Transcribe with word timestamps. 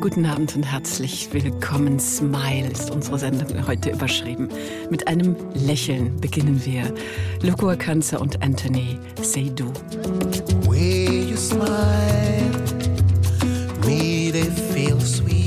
Guten 0.00 0.24
Abend 0.24 0.56
und 0.56 0.62
herzlich 0.62 1.28
willkommen. 1.30 2.00
Smile 2.00 2.70
ist 2.72 2.90
unsere 2.90 3.18
Sendung 3.18 3.66
heute 3.66 3.90
überschrieben. 3.90 4.48
Mit 4.88 5.06
einem 5.06 5.36
Lächeln 5.52 6.18
beginnen 6.18 6.64
wir. 6.64 6.94
Loco 7.42 7.70
Kanzer 7.76 8.18
und 8.18 8.42
Anthony 8.42 8.98
Seydoux. 9.20 9.70
Where 10.66 11.22
you 11.22 11.36
smile, 11.36 12.50
May 13.84 14.30
they 14.30 14.50
feel 14.72 14.98
sweet. 15.02 15.39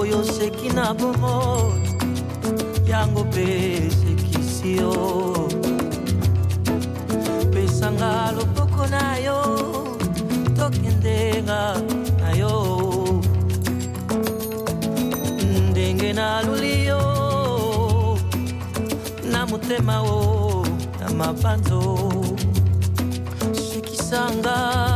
yango 0.00 0.06
yoseki 0.06 0.68
na 0.74 0.94
bomoi 0.94 1.80
yango 2.88 3.24
mpe 3.24 3.44
esekisi 3.86 4.76
yo 4.76 4.92
pesanga 7.52 8.32
loboko 8.32 8.86
na 8.90 9.16
yo 9.18 9.38
tokendenga 10.56 11.76
na 12.20 12.30
yo. 12.36 13.22
Ndenge 15.70 16.12
naluli 16.12 16.86
yo 16.86 18.18
na 19.32 19.46
motema 19.46 20.02
o 20.02 20.64
na 21.00 21.10
mabanzo 21.10 21.80
sekisanga 23.52 24.89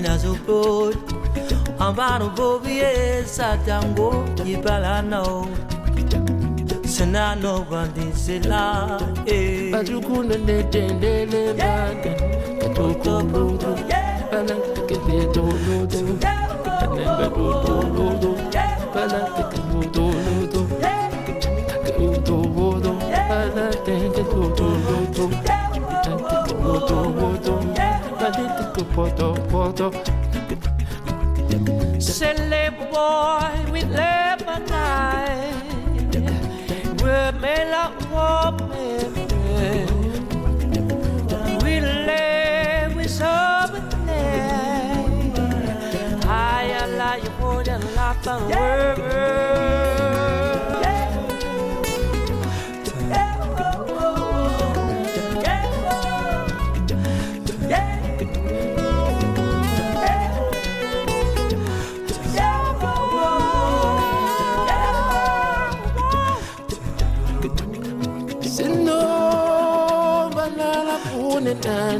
mina 0.00 0.18
zupot 0.18 0.96
Ambano 1.78 2.30
bobie 2.36 3.24
satango 3.26 4.24
yibalano 4.44 5.46
Senano 6.88 7.66
bandisela 7.70 9.00
Batukuna 9.72 10.36
netendele 10.36 11.52
maga 11.52 12.14
Katukubungu 12.60 13.89
Silly 31.98 32.68
boy, 32.92 33.72
we 33.72 33.80
live 33.84 34.42
a 34.46 34.58
night. 34.68 35.54
We 37.00 37.40
may 37.40 37.64
not 37.70 37.92
walk 38.10 38.60
We 41.64 41.80
live 41.80 42.94
with 42.94 43.10
something. 43.10 43.80
I 46.28 46.86
like 46.98 47.24
you, 47.24 47.30
hold 47.40 47.68
and 47.68 47.82
laugh 47.94 48.26
and 48.26 48.50
worry. 48.50 49.09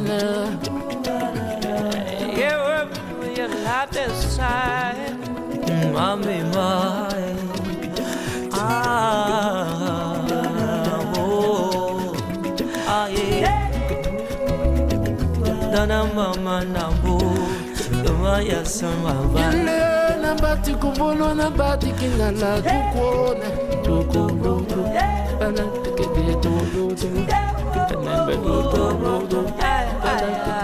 love. 0.06 0.68
Yeah, 2.38 2.56
work 2.64 2.90
with 3.20 3.36
your 3.38 3.48
life 3.48 3.96
inside, 3.96 5.16
mommy, 5.92 6.42
my. 6.54 7.36
Ah, 8.52 10.16
oh, 11.16 12.14
ah, 12.86 13.06
yeah. 13.08 13.68
Dana 15.72 16.04
mama 16.14 16.64
na 16.64 16.90
bo, 17.02 17.18
nambo, 17.18 18.04
dumaya 18.04 18.64
sama 18.66 19.14
bana. 19.32 20.16
nabati 20.22 20.74
kuvulwa 20.74 21.34
nabati 21.34 21.92
kinala 21.92 22.60
tukuona 22.62 23.48
tukululu 23.84 24.82
bana 25.40 25.62
tikete 25.82 26.34
tulutu 26.42 27.08
tanembe 27.88 28.34
tutulutu 28.36 29.40
yeah. 30.30 30.59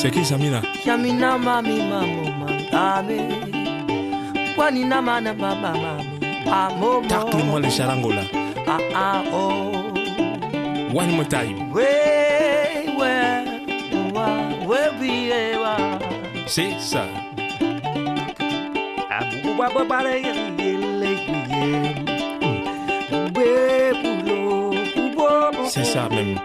C'est 0.00 0.12
qui 0.12 0.24
Samina 0.24 0.62
Samina 0.84 1.36
mami 1.36 1.82
mami 1.90 3.18
Kwani 4.54 4.84
na 4.84 5.02
mana 5.02 5.34
mama 5.34 5.72
mami 5.72 6.18
Amomo 6.46 7.08
Tacle-moi 7.08 7.60
le 7.60 7.68
charango 7.68 8.10
là. 8.12 8.22
Ah 8.66 8.78
ah 8.94 9.22
oh 9.32 9.72
One 10.94 11.10
more 11.16 11.24
time. 11.24 11.72
We 11.72 11.84
we 12.96 13.12
wa 14.14 14.26
we 14.68 14.78
bi 15.00 15.30
e 15.30 15.58
wa 15.58 15.76
C'est 16.46 16.78
ça. 16.78 17.04
Abu 19.10 19.52
ba 19.58 19.68
ba 19.84 20.02
le 20.04 20.14
le 20.14 20.30
ye 20.58 20.72
We 23.34 23.48
bulo 24.00 24.72
bo 25.16 25.26
bo 25.52 25.64
C'est 25.68 25.84
ça 25.84 26.08
même. 26.08 26.38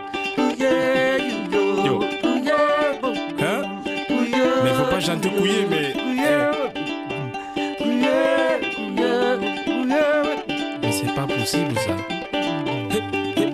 Eh. 5.15 5.65
mais. 5.69 5.93
C'est 10.91 11.13
pas 11.13 11.27
possible 11.27 11.75
ça. 11.75 11.95
Eh, 12.33 13.01
eh, 13.37 13.49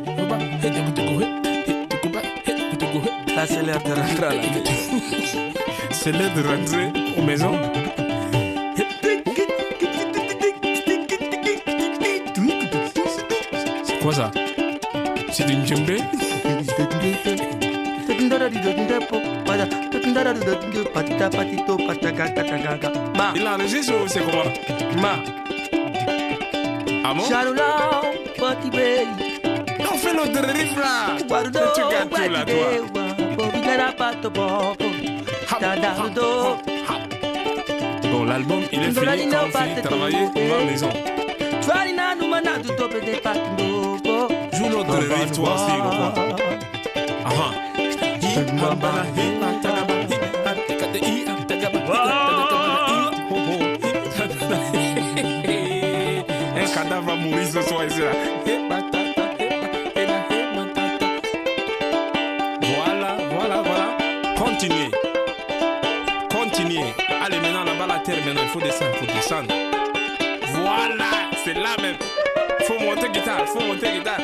Là, 3.36 3.46
c'est 3.46 3.64
l'heure 3.64 3.84
de 3.84 3.92
rentrer. 3.92 4.40
c'est 5.92 6.12
l'heure 6.12 6.34
de 6.34 6.42
rentrer 6.42 6.92
aux 7.18 7.24
maisons. 7.24 7.58
C'est 13.84 14.00
quoi 14.00 14.14
ça? 14.14 14.32
C'est 15.32 15.50
une 15.50 15.66
djembé? 15.66 15.98
Ma, 23.18 23.34
Il 23.36 23.48
enregistre 23.48 23.94
ou 23.94 24.08
c'est 24.08 24.20
comment 24.20 24.44
ma, 25.02 25.16
Ah 27.06 27.14
bon? 27.14 27.24
Pati 28.38 28.70
Bay, 28.70 29.06
l'autre 30.14 30.54
riff 30.54 30.76
là. 30.78 31.16
Tu 31.18 31.24
tout 31.24 31.34
là, 32.30 32.46
toi. 32.46 32.68
Bon, 38.12 38.24
l'album, 38.26 38.62
il 38.72 38.80
est 38.80 38.92
fini. 38.92 39.30
Quand 39.32 39.46
on 39.46 39.58
finit 39.58 39.76
de 39.76 39.82
travailler, 39.82 40.18
on 40.36 40.48
va 40.48 40.56
à 40.56 40.60
la 40.60 40.66
maison. 40.66 40.90
Twarina 41.62 42.16
Numana 42.16 42.58
du 42.58 42.68
Tope 42.76 42.94
de 42.94 43.20
Pato 43.20 43.40
Joue 44.54 44.70
l'autre 44.70 44.98
riff, 44.98 45.32
toi 45.32 45.54
aussi, 45.54 45.72
le 45.76 45.82
quoi. 45.82 46.14
Ah 47.26 47.30
ah. 47.38 47.52
Ce 57.52 57.62
soir 57.62 57.82
là. 57.82 58.12
Voilà, 62.62 63.18
voilà, 63.32 63.62
voilà. 63.62 63.98
Continuez. 64.38 64.92
Continuez. 66.30 66.94
Allez, 67.24 67.40
maintenant 67.40 67.64
là-bas 67.64 67.88
la 67.88 68.00
terre, 68.00 68.18
maintenant 68.26 68.42
il 68.44 68.50
faut 68.50 68.60
descendre, 68.60 68.92
il 69.02 69.08
faut 69.08 69.14
descendre. 69.14 69.54
Voilà, 70.54 71.12
c'est 71.44 71.54
là 71.54 71.76
même. 71.82 71.98
Faut 72.62 72.80
monter 72.80 73.10
guitare, 73.10 73.48
faut 73.48 73.62
monter 73.62 73.92
guitare. 73.98 74.20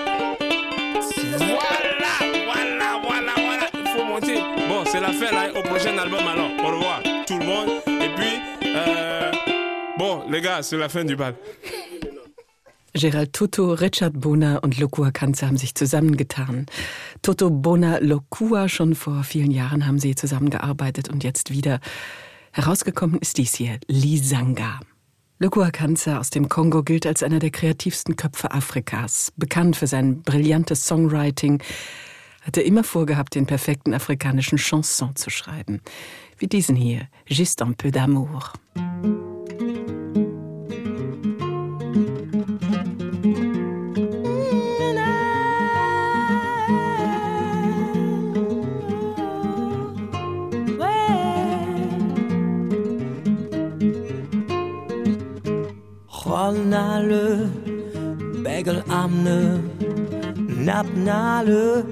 Voilà, 1.37 2.15
voilà, 2.45 2.99
voilà, 3.03 3.33
voilà. 3.35 3.67
Il 3.73 3.87
faut 3.87 4.05
monter. 4.05 4.35
Bon, 4.67 4.83
c'est 4.85 4.99
la 4.99 5.11
fin 5.11 5.31
là. 5.33 5.49
Au 5.55 5.61
prochain 5.61 5.97
album 5.97 6.27
alors. 6.27 6.51
Au 6.63 6.67
revoir 6.75 7.01
tout 7.25 7.37
le 7.39 7.45
monde. 7.45 7.69
Et 7.87 8.09
puis, 8.15 8.39
euh, 8.75 9.31
bon, 9.97 10.23
les 10.29 10.41
gars, 10.41 10.61
c'est 10.61 10.77
la 10.77 10.89
fin 10.89 11.03
du 11.03 11.15
bal. 11.15 11.33
Gerald 12.95 13.33
Toto, 13.33 13.73
Richard 13.73 14.21
Bona 14.21 14.59
und 14.59 14.79
Lokua 14.79 15.11
Kanze 15.11 15.45
haben 15.45 15.57
sich 15.57 15.75
zusammengetan. 15.75 16.65
Toto 17.21 17.49
Bona 17.51 17.97
Lokua, 17.97 18.69
schon 18.69 18.95
vor 18.95 19.25
vielen 19.25 19.51
Jahren 19.51 19.85
haben 19.85 19.99
sie 19.99 20.15
zusammengearbeitet 20.15 21.09
und 21.09 21.25
jetzt 21.25 21.51
wieder. 21.51 21.81
Herausgekommen 22.53 23.19
ist 23.19 23.37
dies 23.37 23.53
hier, 23.53 23.79
Lisanga. 23.87 24.79
Lokua 25.39 25.71
Kanze 25.71 26.17
aus 26.17 26.29
dem 26.29 26.47
Kongo 26.47 26.83
gilt 26.83 27.05
als 27.05 27.21
einer 27.21 27.39
der 27.39 27.49
kreativsten 27.49 28.15
Köpfe 28.15 28.51
Afrikas. 28.51 29.33
Bekannt 29.35 29.75
für 29.75 29.87
sein 29.87 30.21
brillantes 30.21 30.85
Songwriting, 30.85 31.61
hat 32.43 32.55
er 32.55 32.63
immer 32.63 32.85
vorgehabt, 32.85 33.35
den 33.35 33.45
perfekten 33.45 33.93
afrikanischen 33.93 34.57
Chanson 34.57 35.17
zu 35.17 35.29
schreiben. 35.29 35.81
Wie 36.37 36.47
diesen 36.47 36.77
hier, 36.77 37.09
Juste 37.27 37.61
un 37.65 37.75
peu 37.75 37.89
d'amour. 37.89 38.53
Trollnalle, 56.45 57.49
Bagel 58.43 58.83
amne, 58.87 59.63
Napnale, 60.65 61.83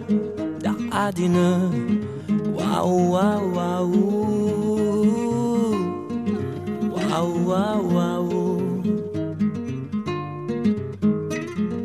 da 0.62 0.74
adine, 0.91 1.50
wow, 2.57 2.88
wow, 3.13 3.41
wow, 3.55 3.88
wow, 6.93 7.27
wow, 7.50 7.81
wow. 7.95 8.29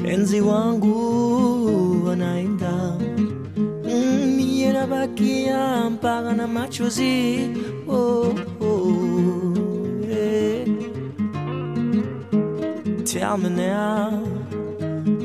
Enzi 0.04 0.40
wangu 0.40 2.06
wanaenda 2.06 2.96
Mm, 3.84 4.36
mie 4.36 4.72
nabakia 4.72 5.90
mpaka 5.90 6.32
na 6.32 6.46
machozi. 6.46 7.40
Oh, 7.88 8.34
Tell 13.10 13.38
me 13.38 13.48
now 13.48 14.10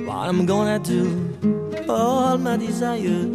what 0.05 0.29
I'm 0.29 0.45
gonna 0.45 0.79
do. 0.79 1.03
All 1.89 2.37
my 2.37 2.55
desire 2.55 3.27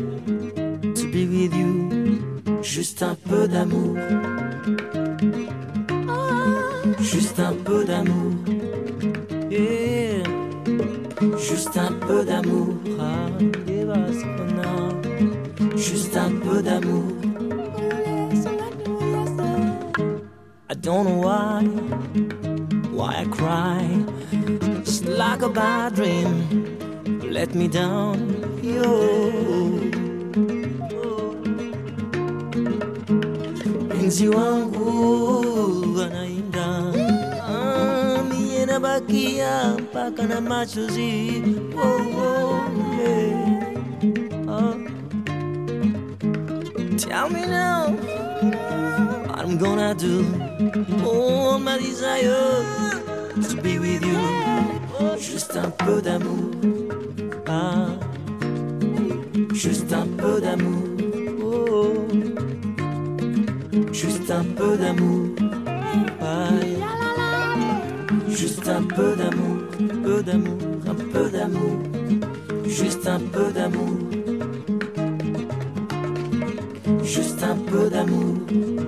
to 0.94 1.10
be 1.12 1.26
with 1.26 1.54
you. 1.54 2.62
Juste 2.62 3.02
un 3.02 3.14
peu 3.14 3.46
d'amour. 3.46 3.98
Juste 6.98 7.38
un 7.40 7.52
peu 7.62 7.84
d'amour. 7.84 8.32
Yeah. 9.50 10.24
Juste 11.36 11.76
un 11.76 11.92
peu 12.06 12.24
d'amour. 12.24 12.68
Now. 12.96 13.28
Juste 15.76 16.16
un 16.16 16.30
peu 16.42 16.62
d'amour. 16.62 17.04
I 20.70 20.74
don't 20.74 21.04
know 21.04 21.20
why, 21.26 21.62
why 22.98 23.14
I 23.22 23.24
cry. 23.26 23.84
It's 24.80 25.04
like 25.04 25.42
a 25.42 25.48
bad 25.48 25.94
dream. 25.94 26.34
Let 27.36 27.54
me 27.54 27.68
down, 27.68 28.18
yo. 28.62 29.78
Penzi 33.88 34.28
wangu 34.28 36.00
anaenda 36.02 36.82
mie 38.30 38.66
nabakia 38.66 39.74
mpaka 39.82 40.22
na 40.26 40.40
machozi 40.40 41.42
oh, 41.76 42.20
oh, 42.20 42.60
yeah. 43.00 43.58
Ah. 44.48 44.74
Tell 46.96 47.30
me 47.30 47.46
now 47.46 47.94
I'm 49.48 49.56
gonna 49.56 49.94
do. 49.94 50.26
All 51.06 51.58
my 51.58 51.78
desire 51.78 52.62
to 53.48 53.62
be 53.62 53.78
with 53.78 54.04
you. 54.04 54.20
Juste 55.18 55.56
un 55.56 55.70
peu 55.70 56.02
d'amour. 56.02 56.50
Ah. 57.46 57.88
Juste 59.54 59.90
un 59.94 60.06
peu 60.18 60.38
d'amour. 60.42 60.82
Oh. 61.42 62.06
Juste 63.90 64.30
un 64.30 64.44
peu 64.44 64.76
d'amour. 64.76 65.30
Aïe. 66.20 66.76
Juste 68.28 68.68
un 68.68 68.82
peu 68.82 69.16
d'amour, 69.16 69.56
peu 70.04 70.22
d'amour, 70.22 70.58
un 70.86 70.94
peu 70.94 71.30
d'amour. 71.30 71.78
Juste 72.66 73.06
un 73.06 73.18
peu 73.18 73.50
d'amour. 73.50 73.96
Juste 77.02 77.42
un 77.42 77.56
peu 77.56 77.88
d'amour. 77.88 78.87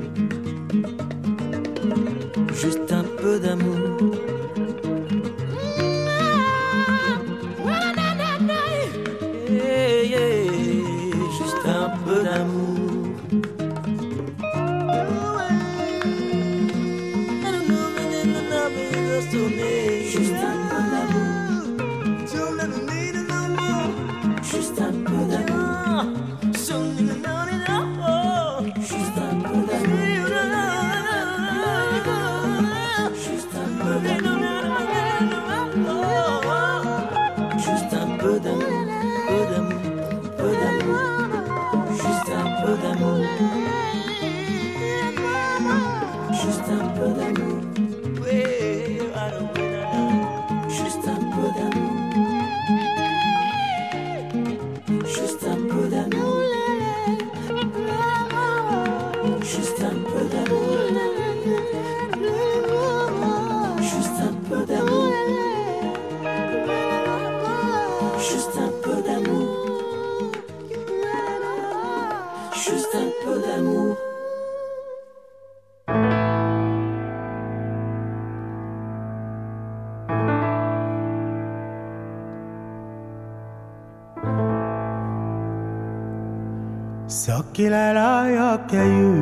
kilelája 87.61 88.65
kejű. 88.65 89.13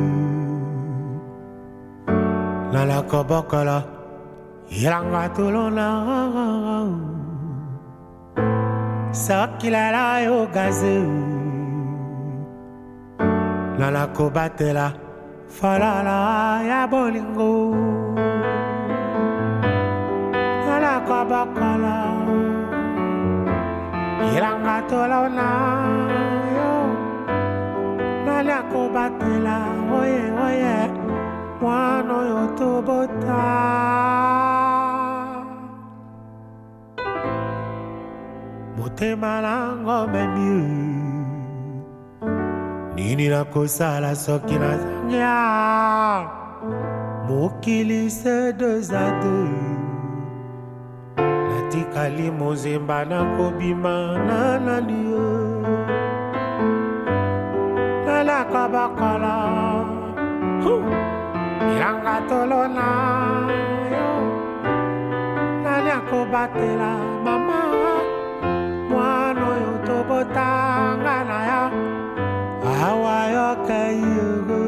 Lalaka 2.71 3.23
bakala, 3.23 3.79
irangatulona. 4.71 5.89
Szakilelája 9.11 10.47
gazű. 10.55 11.03
Lalako 13.79 14.31
falala 15.59 16.19
ya 16.63 16.87
bolingó. 16.87 17.75
Lalaka 20.67 21.19
bakala, 21.31 21.99
irangatulona. 24.35 25.98
Akobatela 29.19 29.57
oye 29.99 30.23
oye 30.47 30.89
mwana 31.61 32.13
oyo 32.17 32.47
tobota 32.57 33.43
motema 38.77 39.41
nango 39.41 40.07
memi 40.07 40.49
nini 42.95 43.29
nakosala 43.29 44.15
soki 44.15 44.55
nazangia 44.59 46.29
mokili 47.27 48.09
se 48.09 48.53
deux 48.53 48.91
a 48.93 49.21
deux 49.21 49.49
natikali 51.49 52.31
mozemba 52.31 53.05
nakobima 53.05 54.17
na 54.25 54.77
yo 55.09 55.28
nalakabakala 58.49 59.35
ilanga 61.75 62.21
tolona 62.29 62.87
yo. 63.93 64.09
Nani 65.63 65.89
akobatela 65.91 66.91
mama? 67.23 67.59
Mwana 68.89 69.41
oyo 69.53 69.73
tobotanga 69.85 71.23
na 71.29 71.39
yo 71.49 71.63
awa 72.81 73.17
yogo 73.33 74.61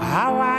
awa 0.00 0.55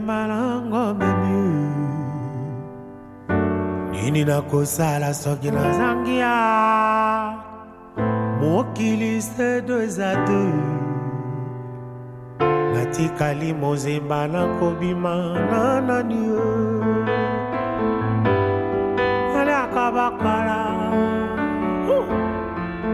motema 0.00 0.26
nango 0.26 0.94
memi 0.94 1.68
nini 3.92 4.24
nakosala 4.24 5.14
soki 5.14 5.50
nazangi 5.50 6.18
ya 6.18 7.34
mokili 8.40 9.22
se 9.22 9.62
do 9.62 9.80
eza 9.80 10.14
te. 10.26 10.42
Natikali 12.74 13.54
mozemba 13.54 14.28
nakobima 14.28 15.14
na 15.50 15.80
nani 15.80 16.28
yo? 16.28 16.48
Aliaka 19.40 19.92
bakola 19.92 20.60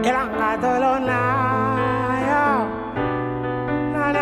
elanga 0.03 0.57
tolona 0.61 1.19
yo. 2.29 2.47
Nani 3.93 4.19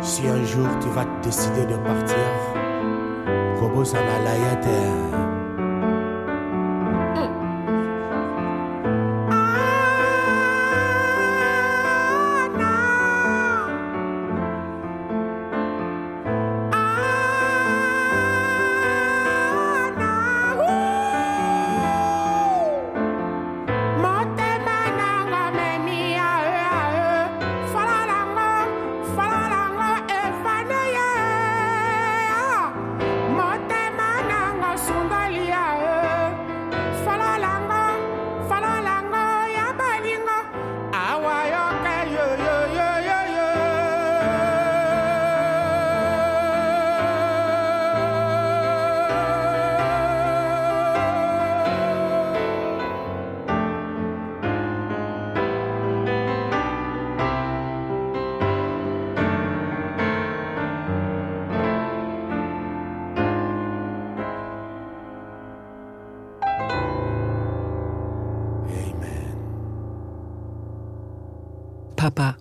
Si 0.00 0.26
un 0.26 0.44
jour 0.44 0.66
tu 0.80 0.88
vas 0.90 1.04
décider 1.22 1.66
de 1.66 1.76
partir, 1.76 2.16
Kobo 3.58 3.84
Sanalayate. 3.84 4.68
Motema 4.68 5.27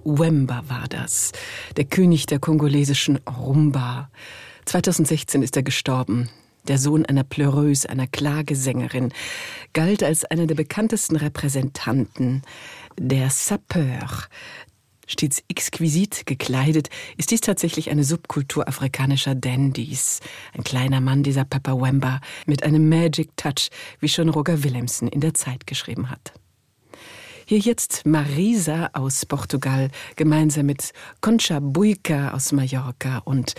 Wemba 0.07 0.63
war 0.69 0.87
das, 0.87 1.33
der 1.75 1.83
König 1.83 2.27
der 2.27 2.39
kongolesischen 2.39 3.17
Rumba. 3.27 4.09
2016 4.63 5.43
ist 5.43 5.57
er 5.57 5.63
gestorben. 5.63 6.29
Der 6.69 6.77
Sohn 6.77 7.05
einer 7.05 7.25
Pleureuse, 7.25 7.89
einer 7.89 8.07
Klagesängerin, 8.07 9.13
galt 9.73 10.03
als 10.03 10.23
einer 10.23 10.47
der 10.47 10.55
bekanntesten 10.55 11.17
Repräsentanten 11.17 12.41
der 12.97 13.29
Sapeur. 13.29 14.07
Stets 15.07 15.43
exquisit 15.49 16.25
gekleidet, 16.25 16.89
ist 17.17 17.31
dies 17.31 17.41
tatsächlich 17.41 17.89
eine 17.89 18.05
Subkultur 18.05 18.67
afrikanischer 18.67 19.35
Dandys. 19.35 20.21
Ein 20.53 20.63
kleiner 20.63 21.01
Mann, 21.01 21.23
dieser 21.23 21.43
Papa 21.43 21.73
Wemba, 21.73 22.21
mit 22.45 22.63
einem 22.63 22.87
Magic 22.87 23.35
Touch, 23.35 23.69
wie 23.99 24.09
schon 24.09 24.29
Roger 24.29 24.63
Willemsen 24.63 25.09
in 25.09 25.19
der 25.19 25.33
Zeit 25.33 25.67
geschrieben 25.67 26.09
hat. 26.09 26.33
Hier 27.49 27.59
jetzt 27.59 28.05
Marisa 28.05 28.89
aus 28.91 29.25
Portugal, 29.25 29.89
gemeinsam 30.17 30.65
mit 30.65 30.91
Concha 31.21 31.61
Buica 31.61 32.31
aus 32.33 32.51
Mallorca 32.51 33.19
und 33.23 33.55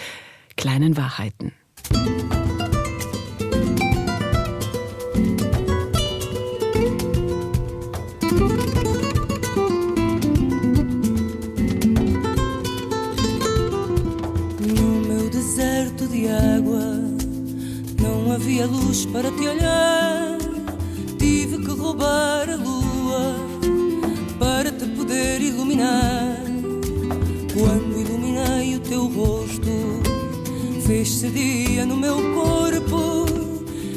kleinen 0.59 0.95
Wahrheiten. 0.99 1.53
Não 17.97 18.33
havia 18.33 18.67
luz 18.67 19.07
para 19.07 19.31
te 19.31 19.49
olhar. 19.49 20.39
Tive 21.19 21.65
que 21.65 21.71
roubar 21.71 22.51
a 22.51 22.57
lua 22.57 22.78
poder 25.19 25.41
iluminar. 25.41 26.37
Quando 27.53 28.01
iluminei 28.01 28.77
o 28.77 28.81
teu 28.81 29.07
rosto, 29.07 30.01
fez-se 30.87 31.29
dia 31.31 31.85
no 31.85 31.97
meu 31.97 32.17
corpo. 32.35 33.27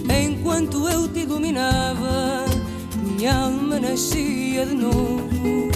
Enquanto 0.10 0.90
eu 0.90 1.08
te 1.08 1.20
iluminava, 1.20 2.46
minha 3.04 3.36
alma 3.36 3.80
nascia 3.80 4.66
de 4.66 4.74
novo. 4.74 5.70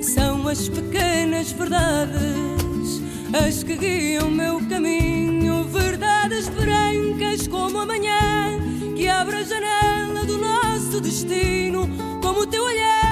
São 0.00 0.46
as 0.46 0.68
pequenas 0.68 1.50
verdades 1.50 3.02
as 3.44 3.64
que 3.64 3.76
guiam 3.76 4.30
meu 4.30 4.60
caminho, 4.68 5.64
verdades 5.64 6.48
brancas 6.48 7.48
como 7.48 7.80
a 7.80 7.86
manhã 7.86 8.60
que 8.96 9.08
abre 9.08 9.36
a 9.36 9.42
janela 9.42 10.24
do 10.24 10.38
nosso 10.38 11.00
destino, 11.00 11.88
como 12.22 12.42
o 12.42 12.46
teu 12.46 12.64
olhar 12.64 13.05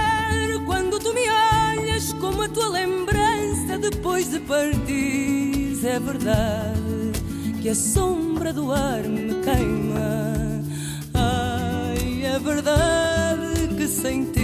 como 2.21 2.43
a 2.43 2.49
tua 2.49 2.69
lembrança 2.69 3.79
depois 3.79 4.31
de 4.31 4.41
partir. 4.41 5.79
É 5.85 5.99
verdade 5.99 7.13
que 7.61 7.69
a 7.69 7.75
sombra 7.75 8.53
do 8.53 8.73
ar 8.73 9.03
me 9.03 9.35
queima. 9.43 10.35
Ai, 11.13 12.25
é 12.25 12.39
verdade 12.39 13.69
que 13.77 13.87
sem 13.87 14.25
ti 14.25 14.44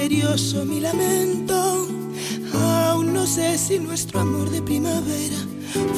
misterioso 0.00 0.64
mi 0.64 0.80
lamento. 0.80 1.86
Aún 2.54 3.12
no 3.12 3.26
sé 3.26 3.58
si 3.58 3.78
nuestro 3.78 4.20
amor 4.20 4.48
de 4.48 4.62
primavera 4.62 5.36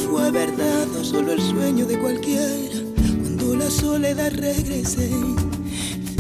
fue 0.05 0.31
verdad 0.33 0.89
o 1.01 1.05
solo 1.05 1.33
el 1.33 1.41
sueño 1.41 1.87
de 1.87 1.99
cualquiera. 1.99 2.81
Cuando 3.21 3.55
la 3.55 3.71
soledad 3.71 4.33
regrese, 4.33 5.09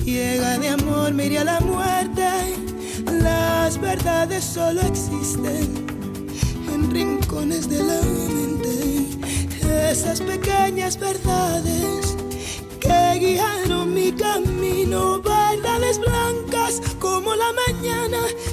ciega 0.05 0.59
de 0.59 0.68
amor 0.68 1.12
me 1.12 1.27
iré 1.27 1.38
a 1.38 1.45
la 1.45 1.61
muerte. 1.61 2.29
Las 3.21 3.81
verdades 3.81 4.45
solo 4.45 4.81
existen 4.83 5.85
en 6.73 6.90
rincones 6.90 7.68
de 7.68 7.79
la 7.83 8.01
mente. 8.03 9.90
Esas 9.90 10.21
pequeñas 10.21 10.99
verdades 10.99 12.16
que 12.79 13.18
guiaron 13.18 13.92
mi 13.92 14.12
camino, 14.12 15.21
verdades 15.21 15.99
blancas 15.99 16.81
como 16.99 17.35
la 17.35 17.53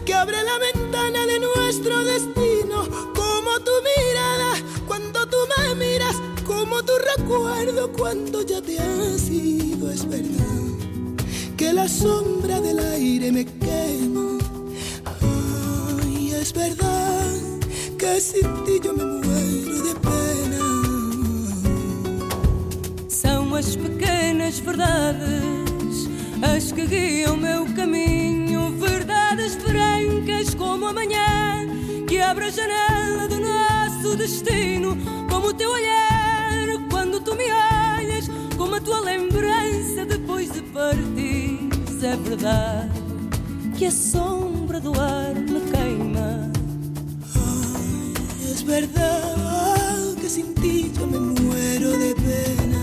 que 0.06 0.14
abre 0.14 0.38
la 0.44 0.58
ventana 0.58 1.26
de 1.26 1.40
nuestro 1.40 2.04
destino, 2.04 2.84
como 3.14 3.52
tu 3.60 3.72
mirada 3.90 4.52
cuando 4.88 5.28
tú 5.28 5.38
me 5.58 5.76
miras, 5.76 6.16
como 6.46 6.84
tu 6.84 6.94
recuerdo 7.16 7.92
cuando 7.92 8.42
ya 8.42 8.62
te 8.62 8.80
has 8.80 9.30
ido, 9.30 9.92
es 9.92 10.08
verdad 10.08 10.50
que 11.58 11.74
la 11.74 11.88
sombra 11.88 12.60
del 12.62 12.80
aire 12.80 13.32
me 13.32 13.46
quema. 13.46 14.38
Ay, 15.22 16.32
es 16.32 16.54
verdad 16.54 17.38
que 17.98 18.20
sin 18.20 18.64
ti 18.64 18.80
yo 18.84 18.94
me 18.94 19.06
muero 19.06 19.84
de 19.84 19.94
pena. 20.08 20.66
São 23.10 23.54
as 23.56 23.76
pequenas 23.76 24.60
verdades 24.60 26.10
as 26.42 26.72
que 26.72 26.86
guiam 26.86 27.36
meu 27.36 27.66
caminho, 27.76 28.39
abre 32.30 32.46
a 32.46 32.52
janela 32.52 33.28
do 33.28 33.40
nosso 33.40 34.16
destino, 34.16 34.96
como 35.28 35.48
o 35.48 35.54
teu 35.54 35.72
olhar 35.72 36.68
quando 36.92 37.20
tu 37.20 37.34
me 37.34 37.46
olhas, 37.46 38.30
como 38.56 38.76
a 38.76 38.82
tua 38.82 39.00
lembrança 39.00 40.06
depois 40.06 40.52
de 40.52 40.62
partir. 40.62 41.70
É 42.04 42.16
verdade 42.16 42.92
que 43.78 43.86
a 43.88 43.92
sombra 43.92 44.80
do 44.80 44.92
ar 45.00 45.34
me 45.34 45.60
queima. 45.72 46.52
Es 48.52 48.62
verdad 48.62 50.16
que 50.22 50.30
sin 50.30 50.54
ti 50.54 50.92
yo 50.96 51.08
me 51.08 51.20
muero 51.20 51.98
de 51.98 52.14
pena. 52.14 52.79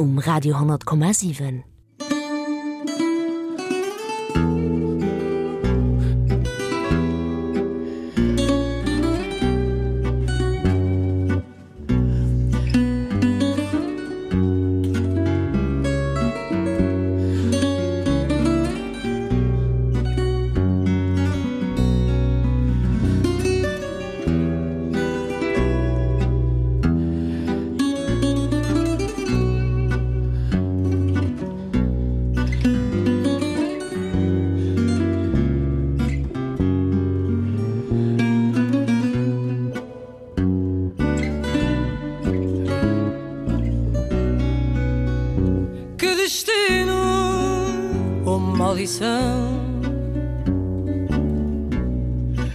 um 0.00 0.18
Radio 0.18 0.54
10,7. 0.54 1.62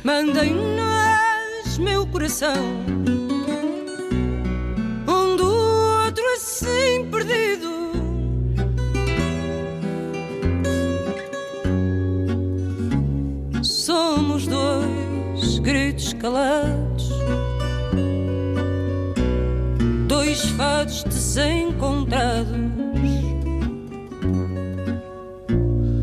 Mandem-nos 0.05 1.79
meu 1.79 2.05
coração. 2.05 2.53
Um 5.07 5.35
do 5.35 5.47
outro 5.47 6.23
assim 6.35 7.09
perdido. 7.09 7.71
Somos 13.63 14.45
dois 14.45 15.57
gritos 15.57 16.13
calados. 16.13 17.09
Dois 20.07 20.45
fados 20.49 21.03
desencontrados. 21.05 22.45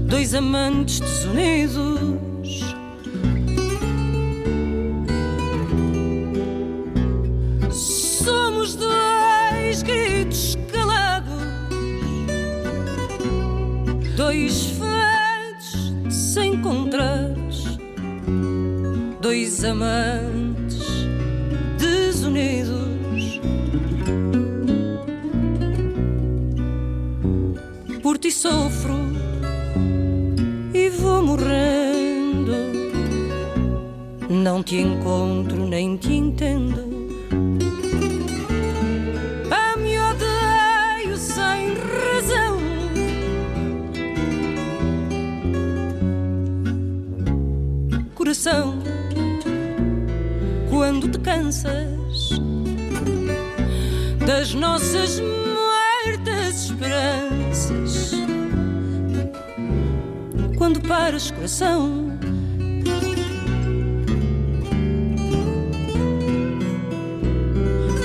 Dois 0.09 0.35
amantes 0.35 0.99
desunidos. 0.99 2.22
Dois 14.33 14.65
fados 14.79 15.93
desencontrados, 16.05 17.79
dois 19.21 19.63
amantes 19.63 21.07
desunidos. 21.79 23.41
Por 28.03 28.17
ti 28.17 28.31
sofro 28.31 28.95
e 30.73 30.89
vou 30.89 31.23
morrendo. 31.23 32.55
Não 34.31 34.63
te 34.63 34.79
encontro 34.79 35.67
nem 35.67 35.99
te 35.99 36.15
entendo. 36.15 36.92
Cansas 51.23 52.31
das 54.27 54.55
nossas 54.55 55.21
muertas 55.21 56.65
esperanças. 56.65 58.13
Quando 60.57 60.81
paras, 60.81 61.31
coração. 61.31 62.19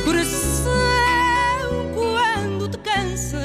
Coração, 0.06 0.72
quando 1.94 2.68
te 2.70 2.78
cansas. 2.80 3.42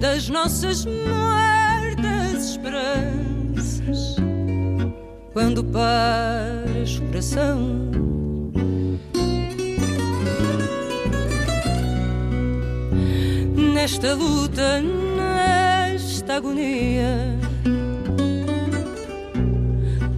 Das 0.00 0.28
nossas 0.28 0.84
muertas 0.84 2.50
esperanças, 2.50 4.16
quando 5.32 5.64
paras, 5.64 6.51
coração. 7.22 7.90
Nesta 13.74 14.14
luta, 14.14 14.80
nesta 14.80 16.34
agonia. 16.34 17.38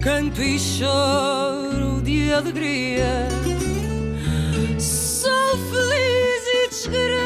Canto 0.01 0.41
e 0.41 0.59
choro 0.59 2.01
de 2.03 2.33
alegria. 2.33 3.27
Sou 4.79 5.57
feliz 5.69 6.47
e 6.47 6.69
desgraçada. 6.69 7.24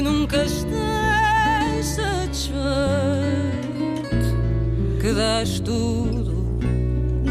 Nunca 0.00 0.44
estás 0.44 1.86
satisfeito, 1.86 2.60
que 5.00 5.12
dás 5.12 5.60
tudo 5.60 6.58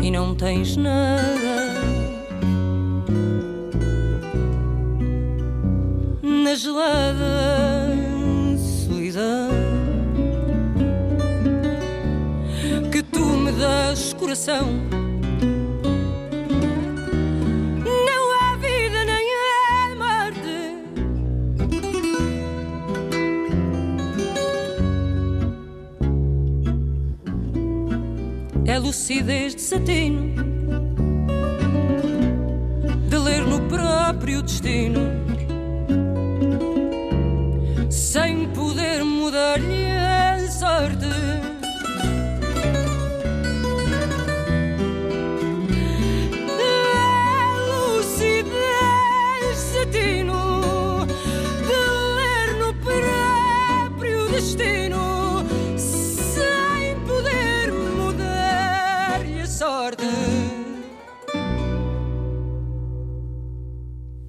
e 0.02 0.12
não 0.12 0.36
tens 0.36 0.76
nada. 0.78 1.80
na 6.50 6.56
gelada 6.56 7.96
solidão 8.58 9.50
que 12.92 13.04
tu 13.04 13.20
me 13.20 13.52
das 13.52 14.14
coração. 14.14 14.89
lucidez 29.10 29.56
de 29.56 29.62
satino, 29.62 30.36
de 33.10 33.18
ler 33.18 33.44
no 33.44 33.60
próprio 33.62 34.44
destino, 34.44 35.00
sem 37.90 38.48
poder 38.50 39.04
mudar-lhe 39.04 39.88
a 39.88 40.48
sorte. 40.52 41.08
A 46.60 47.48
lucidez 47.98 48.54
de 49.42 49.56
satino, 49.56 51.08
de 51.66 51.82
ler 52.16 52.60
no 52.60 52.76
próprio 52.76 54.28
destino. 54.28 55.19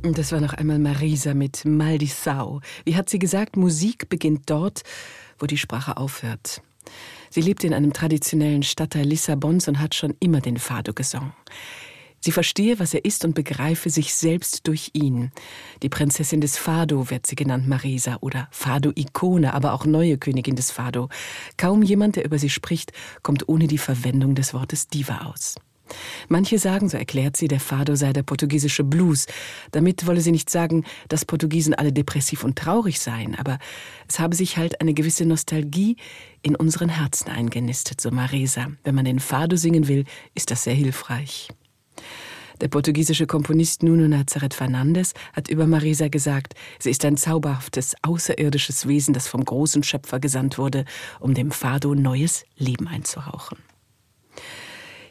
Das 0.03 0.33
war 0.33 0.41
noch 0.41 0.55
einmal 0.55 0.79
Marisa 0.79 1.35
mit 1.35 1.65
Maldisau. 1.67 2.61
Wie 2.85 2.97
hat 2.97 3.11
sie 3.11 3.19
gesagt, 3.19 3.57
Musik 3.57 4.09
beginnt 4.09 4.49
dort, 4.49 4.83
wo 5.39 5.47
die 5.47 5.59
Sprache 5.59 5.99
aufhört. 5.99 6.63
Sie 7.29 7.43
lebt 7.43 7.65
in 7.65 7.75
einem 7.75 7.93
traditionellen 7.93 8.63
Stadtteil 8.63 9.05
Lissabons 9.05 9.69
und 9.69 9.79
hat 9.79 9.95
schon 9.95 10.17
immer 10.19 10.41
den 10.41 10.57
Fado 10.57 10.95
gesungen. 10.95 11.33
Sie 12.19 12.33
verstehe, 12.33 12.79
was 12.79 12.95
er 12.95 13.05
ist 13.05 13.25
und 13.25 13.35
begreife 13.35 13.91
sich 13.91 14.15
selbst 14.15 14.67
durch 14.67 14.91
ihn. 14.95 15.33
Die 15.83 15.89
Prinzessin 15.89 16.41
des 16.41 16.57
Fado 16.57 17.11
wird 17.11 17.27
sie 17.27 17.37
genannt 17.37 17.69
Marisa 17.69 18.19
oder 18.21 18.49
Fado-Ikone, 18.53 19.53
aber 19.53 19.75
auch 19.75 19.85
neue 19.85 20.17
Königin 20.19 20.57
des 20.57 20.71
Fado. 20.71 21.09
Kaum 21.59 21.83
jemand, 21.83 22.17
der 22.17 22.25
über 22.25 22.39
sie 22.39 22.51
spricht, 22.51 22.93
kommt 23.23 23.49
ohne 23.49 23.69
die 23.69 23.79
Verwendung 23.79 24.35
des 24.35 24.55
Wortes 24.55 24.89
Diva 24.89 25.27
aus. 25.27 25.57
Manche 26.29 26.59
sagen, 26.59 26.89
so 26.89 26.97
erklärt 26.97 27.37
sie, 27.37 27.49
der 27.49 27.61
Fado 27.61 27.95
sei 27.95 28.13
der 28.13 28.23
portugiesische 28.23 28.85
Blues. 28.85 29.27
Damit 29.73 30.07
wolle 30.07 30.21
sie 30.21 30.33
nicht 30.33 30.51
sagen, 30.51 30.85
dass 31.09 31.25
Portugiesen 31.25 31.75
alle 31.75 31.93
depressiv 31.93 32.45
und 32.45 32.57
traurig 32.57 33.01
seien, 33.01 33.35
aber 33.35 33.59
es 34.09 34.19
habe 34.19 34.35
sich 34.35 34.57
halt 34.57 34.81
eine 34.81 34.95
gewisse 34.95 35.25
Nostalgie 35.25 35.97
in 36.43 36.57
unseren 36.57 36.89
Herzen 36.89 37.29
eingenistet, 37.29 38.01
so 38.01 38.11
Marisa. 38.11 38.69
Wenn 38.85 38.95
man 38.95 39.05
den 39.05 39.21
Fado 39.21 39.57
singen 39.57 39.89
will, 39.89 40.05
ist 40.35 40.51
das 40.51 40.65
sehr 40.65 40.75
hilfreich. 40.75 41.49
Der 42.61 42.69
portugiesische 42.69 43.27
Komponist 43.27 43.83
Nuno 43.83 44.07
Nazareth 44.07 44.53
Fernandes 44.53 45.15
hat 45.33 45.49
über 45.49 45.67
Marisa 45.67 46.09
gesagt, 46.09 46.55
sie 46.79 46.91
ist 46.91 47.05
ein 47.07 47.17
zauberhaftes, 47.17 47.95
außerirdisches 48.03 48.87
Wesen, 48.87 49.15
das 49.15 49.29
vom 49.29 49.45
großen 49.45 49.83
Schöpfer 49.83 50.21
gesandt 50.21 50.59
wurde, 50.59 50.85
um 51.21 51.33
dem 51.33 51.53
Fado 51.53 51.95
neues 51.95 52.45
Leben 52.59 52.87
einzuhauchen. 52.87 53.59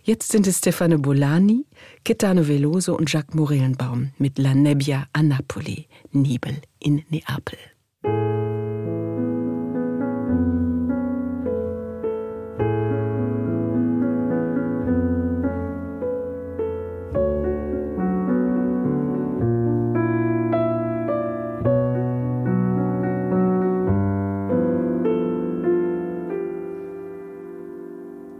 Jetzt 0.10 0.32
sind 0.32 0.48
es 0.48 0.58
Stefano 0.58 0.98
Bolani, 0.98 1.68
Kitano 2.04 2.48
Veloso 2.48 2.98
und 2.98 3.14
Jacques 3.14 3.36
Morellenbaum 3.36 4.10
mit 4.18 4.40
La 4.40 4.56
Nebbia 4.56 5.08
a 5.14 5.22
Napoli, 5.22 5.86
Nebel 6.14 6.62
in 6.80 7.04
Neapel. 7.10 7.60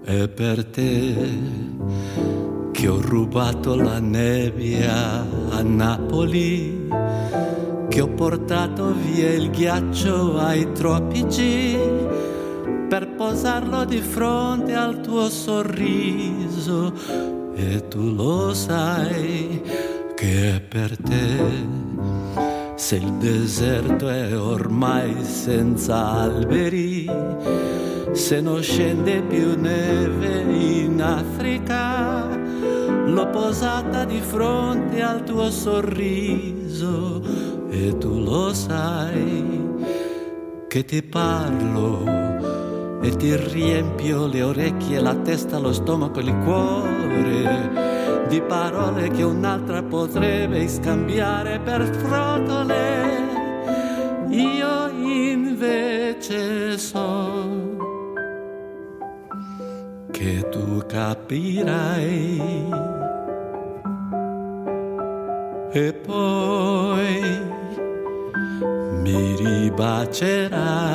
È 0.10 0.28
per 0.28 0.66
te 0.66 1.59
che 2.80 2.88
ho 2.88 3.02
rubato 3.02 3.76
la 3.76 4.00
nebbia 4.00 5.20
a 5.50 5.62
Napoli, 5.62 6.88
che 7.90 8.00
ho 8.00 8.08
portato 8.08 8.94
via 8.94 9.34
il 9.34 9.50
ghiaccio 9.50 10.38
ai 10.38 10.72
tropici 10.72 11.78
per 12.88 13.16
posarlo 13.18 13.84
di 13.84 13.98
fronte 13.98 14.76
al 14.76 15.02
tuo 15.02 15.28
sorriso. 15.28 16.94
E 17.54 17.86
tu 17.90 18.16
lo 18.16 18.54
sai 18.54 19.62
che 20.16 20.56
è 20.56 20.62
per 20.62 20.96
te. 21.04 21.68
Se 22.76 22.96
il 22.96 23.12
deserto 23.16 24.08
è 24.08 24.40
ormai 24.40 25.22
senza 25.26 26.12
alberi, 26.12 27.12
se 28.14 28.40
non 28.40 28.62
scende 28.62 29.22
più 29.24 29.60
neve 29.60 30.46
in 30.48 31.02
Africa, 31.02 31.99
l'ho 33.14 33.30
posata 33.30 34.06
di 34.06 34.20
fronte 34.20 35.02
al 35.02 35.24
tuo 35.24 35.50
sorriso 35.50 37.22
e 37.70 37.98
tu 37.98 38.20
lo 38.20 38.54
sai 38.54 39.68
che 40.68 40.86
ti 40.86 41.02
parlo 41.02 42.28
e 43.02 43.16
ti 43.16 43.36
riempio 43.36 44.28
le 44.28 44.44
orecchie, 44.44 45.00
la 45.00 45.16
testa, 45.16 45.58
lo 45.58 45.72
stomaco, 45.72 46.20
il 46.20 46.36
cuore 46.44 48.28
di 48.28 48.42
parole 48.42 49.10
che 49.10 49.24
un'altra 49.24 49.82
potrebbe 49.82 50.68
scambiare 50.68 51.60
per 51.60 51.86
frotole. 51.96 53.08
Io 54.30 54.90
invece 54.90 56.78
so 56.78 57.78
che 60.12 60.48
tu 60.50 60.84
capirai 60.86 62.98
e 65.72 65.94
poi 65.94 67.22
mi 69.02 69.36
ribacerai. 69.36 70.90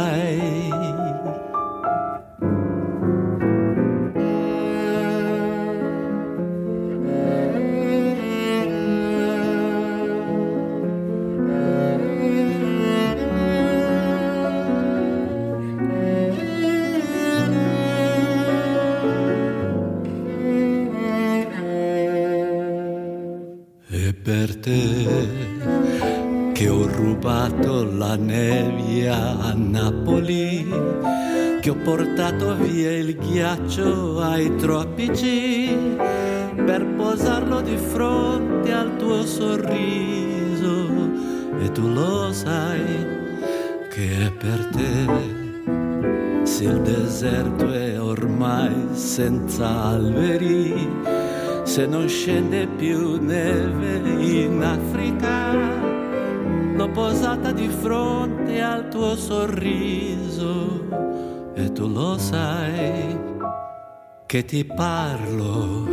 Per 24.24 24.56
te 24.56 25.28
che 26.54 26.68
ho 26.70 26.86
rubato 26.86 27.84
la 27.84 28.16
nebbia 28.16 29.38
a 29.38 29.52
Napoli, 29.54 30.66
che 31.60 31.68
ho 31.68 31.74
portato 31.74 32.56
via 32.56 32.90
il 32.96 33.18
ghiaccio 33.18 34.22
ai 34.22 34.56
tropici 34.56 35.76
per 36.56 36.86
posarlo 36.96 37.60
di 37.60 37.76
fronte 37.76 38.72
al 38.72 38.96
tuo 38.96 39.26
sorriso 39.26 40.88
e 41.60 41.70
tu 41.72 41.86
lo 41.92 42.32
sai 42.32 43.06
che 43.90 44.26
è 44.26 44.32
per 44.32 44.70
te. 44.72 46.44
Se 46.44 46.64
il 46.64 46.80
deserto 46.80 47.70
è 47.70 48.00
ormai 48.00 48.88
senza 48.92 49.68
alberi, 49.68 51.32
se 51.74 51.86
non 51.86 52.08
scende 52.08 52.68
più 52.68 53.20
neve 53.20 53.96
in 54.20 54.62
Africa, 54.62 55.50
l'ho 56.72 56.88
posata 56.90 57.50
di 57.50 57.66
fronte 57.66 58.60
al 58.62 58.86
tuo 58.86 59.16
sorriso 59.16 60.86
e 61.52 61.72
tu 61.72 61.88
lo 61.88 62.16
sai 62.16 63.18
che 64.24 64.44
ti 64.44 64.64
parlo 64.64 65.88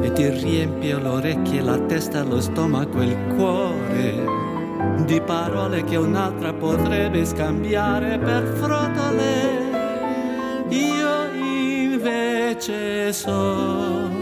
e 0.00 0.12
ti 0.12 0.28
riempio 0.28 1.00
le 1.00 1.08
orecchie, 1.08 1.60
la 1.60 1.78
testa, 1.80 2.22
lo 2.22 2.40
stomaco 2.40 3.00
e 3.00 3.06
il 3.06 3.16
cuore 3.34 5.04
di 5.06 5.20
parole 5.22 5.82
che 5.82 5.96
un'altra 5.96 6.52
potrebbe 6.52 7.24
scambiare 7.24 8.16
per 8.16 8.44
frotole. 8.44 9.58
Io 10.68 11.34
invece 11.34 13.12
so 13.12 14.19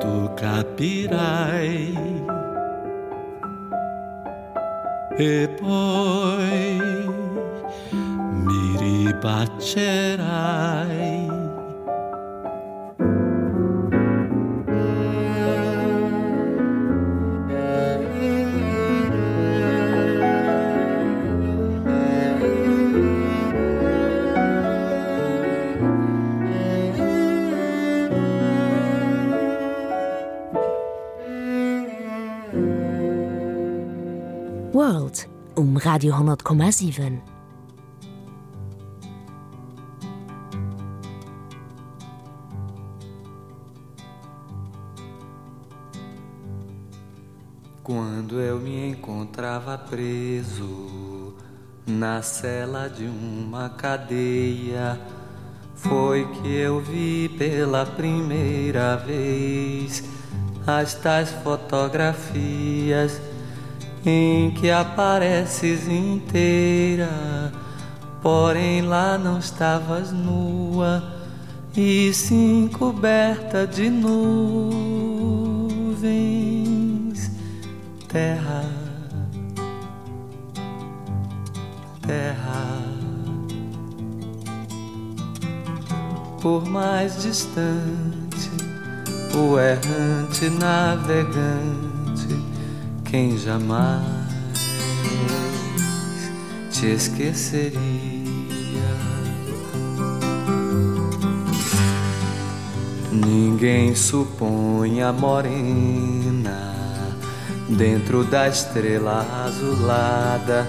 tu 0.00 0.30
capirai 0.34 1.94
e 5.16 5.48
poi 5.60 6.80
mi 8.44 8.76
ribaccerai. 8.78 11.13
World 34.84 35.30
um 35.56 35.78
Radio 35.78 36.12
10,7. 36.12 37.22
Quando 47.82 48.38
eu 48.38 48.58
me 48.58 48.90
encontrava 48.90 49.78
preso 49.78 51.34
na 51.86 52.20
cela 52.20 52.88
de 52.88 53.06
uma 53.06 53.70
cadeia, 53.70 55.00
foi 55.74 56.26
que 56.26 56.54
eu 56.56 56.80
vi 56.82 57.30
pela 57.38 57.86
primeira 57.86 58.96
vez 58.96 60.04
as 60.66 60.92
tais 60.92 61.30
fotografias 61.30 63.18
em 64.06 64.50
que 64.50 64.70
apareces 64.70 65.88
inteira, 65.88 67.52
porém 68.22 68.82
lá 68.82 69.16
não 69.16 69.38
estavas 69.38 70.12
nua 70.12 71.02
e 71.76 72.12
sim 72.12 72.70
coberta 72.72 73.66
de 73.66 73.90
nuvens, 73.90 74.12
terra, 78.06 78.64
terra. 82.06 82.84
Por 86.40 86.64
mais 86.68 87.22
distante, 87.22 88.50
o 89.34 89.58
errante 89.58 90.48
navegante, 90.50 92.38
quem 93.14 93.38
jamais 93.38 94.02
te 96.72 96.86
esqueceria. 96.86 97.78
Ninguém 103.12 103.94
supõe 103.94 105.00
a 105.00 105.12
morena 105.12 106.74
dentro 107.68 108.24
da 108.24 108.48
estrela 108.48 109.24
azulada, 109.46 110.68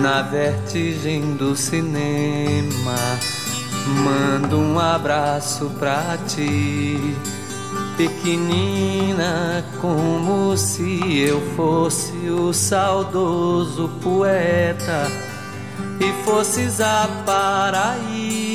na 0.00 0.22
vertigem 0.22 1.34
do 1.34 1.54
cinema. 1.54 2.96
Mando 4.02 4.56
um 4.58 4.78
abraço 4.78 5.68
pra 5.78 6.16
ti, 6.26 7.14
pequenina, 7.96 9.64
como 9.80 10.56
se 10.56 11.18
eu 11.18 11.40
fosse 11.54 12.28
o 12.28 12.52
saudoso 12.52 13.88
poeta 14.02 15.06
e 16.00 16.24
fosses 16.24 16.80
a 16.80 17.08
Paraíba, 17.24 18.54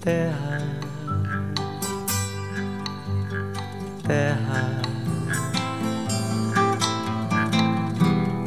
terra, 0.00 0.62
terra. 4.06 4.82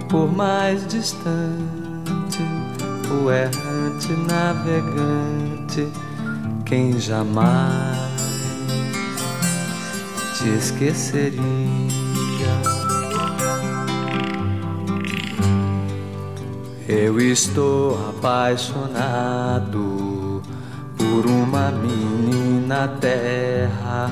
Por 0.10 0.32
mais 0.32 0.88
distante 0.88 2.42
o 3.12 3.30
errante 3.30 4.12
navegante, 4.28 5.92
quem 6.67 6.99
jamais 6.99 7.97
te 10.38 10.49
esqueceria. 10.49 11.41
Eu 16.88 17.19
estou 17.19 17.97
apaixonado 18.10 19.63
por 20.97 21.25
uma 21.25 21.71
menina 21.71 22.89
terra, 22.99 24.12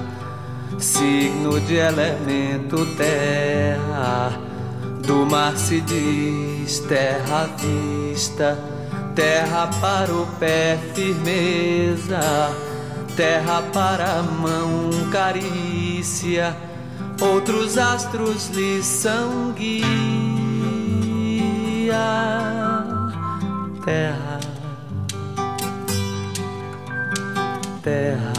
signo 0.80 1.60
de 1.62 1.76
elemento 1.76 2.86
terra. 2.96 4.40
Do 5.06 5.26
mar 5.26 5.58
se 5.58 5.82
diz 5.82 6.80
terra 6.80 7.50
vista 7.58 8.75
Terra 9.16 9.70
para 9.80 10.14
o 10.14 10.28
pé, 10.40 10.78
firmeza. 10.94 12.20
Terra 13.16 13.64
para 13.72 14.20
a 14.20 14.24
mão, 14.24 14.90
carícia. 15.10 16.54
Outros 17.22 17.78
astros 17.78 18.50
lhe 18.50 18.84
são 18.84 19.54
guia. 19.54 19.86
Terra, 23.86 24.40
terra. 27.82 28.34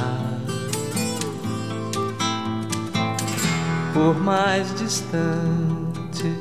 Por 3.95 4.15
mais 4.21 4.75
distante, 4.75 6.37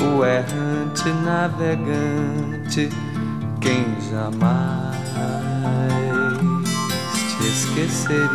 o 0.00 0.24
errante 0.24 1.08
navegante 1.24 2.88
quem 3.62 3.96
jamais 4.10 4.98
te 7.38 7.46
esqueceria. 7.46 8.28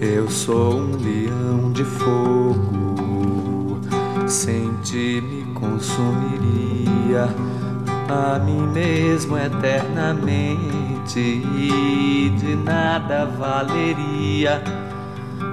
Eu 0.00 0.30
sou 0.30 0.74
um 0.74 0.96
leão 0.96 1.72
de 1.72 1.84
fogo, 1.84 3.80
sem 4.28 4.72
ti 4.82 5.22
me 5.22 5.44
consumiria 5.54 7.28
a 8.08 8.38
mim 8.38 8.66
mesmo 8.72 9.38
eternamente 9.38 11.18
e 11.18 12.32
de 12.38 12.54
nada 12.56 13.24
valeria 13.24 14.62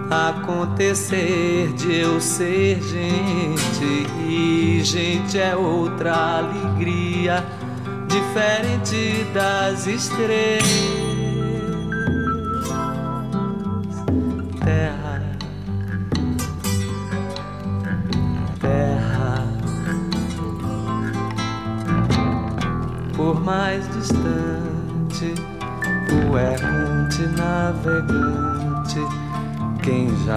acontecer 0.09 1.73
de 1.73 1.95
eu 1.95 2.19
ser 2.21 2.81
gente 2.81 4.07
e 4.27 4.81
gente 4.83 5.37
é 5.37 5.55
outra 5.55 6.37
alegria 6.37 7.45
diferente 8.07 9.25
das 9.33 9.85
estrelas 9.85 10.96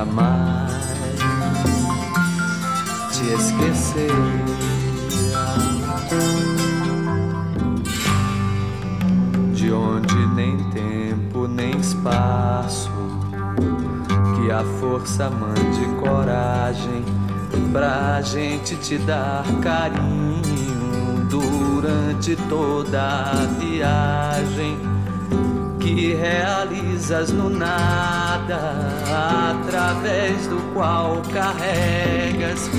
jamais 0.00 0.70
te 3.12 3.32
esqueceria. 3.34 4.44
De 9.52 9.70
onde 9.70 10.26
nem 10.34 10.56
tempo 10.70 11.46
nem 11.46 11.76
espaço, 11.78 12.90
que 14.36 14.50
a 14.50 14.64
força 14.80 15.28
mande 15.28 15.84
coragem 16.00 17.04
pra 17.70 18.22
gente 18.22 18.76
te 18.76 18.96
dar 18.98 19.44
carinho 19.60 21.26
durante 21.28 22.36
toda 22.48 23.02
a 23.02 23.46
viagem 23.58 24.78
que 25.78 26.14
realizas 26.14 27.32
no 27.32 27.50
através 28.52 30.46
do 30.46 30.60
qual 30.72 31.22
carregas 31.32 32.70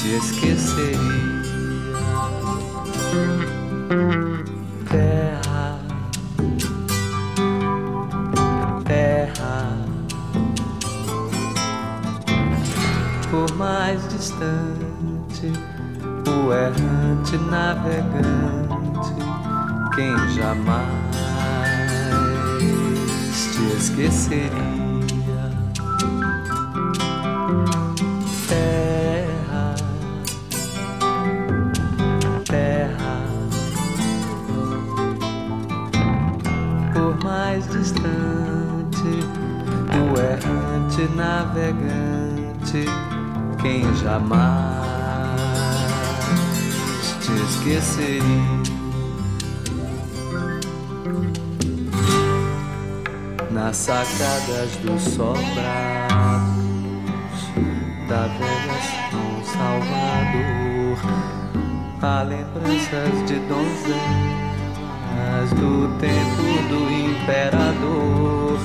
te 0.00 0.16
esqueceria. 0.16 0.98
Terra, 4.88 5.78
terra, 8.84 9.76
por 13.30 13.52
mais 13.56 14.00
distante, 14.08 15.52
o 16.28 16.52
errante 16.52 17.36
navegante, 17.50 19.14
quem 19.96 20.16
jamais 20.34 20.86
te 23.52 23.76
esqueceria. 23.76 24.77
Jamais 44.08 44.48
te 47.20 47.32
esqueceria. 47.48 48.58
nas 53.50 53.76
sacadas 53.76 54.70
dos 54.82 55.02
sobrados 55.02 55.48
da 58.08 58.22
velha 58.38 58.78
São 59.10 59.44
Salvador, 59.52 60.96
há 62.00 62.22
lembranças 62.22 63.14
de 63.26 63.36
donzelas 63.40 63.90
do 65.50 65.70
tempo 65.98 66.42
do 66.70 66.80
imperador. 66.90 68.58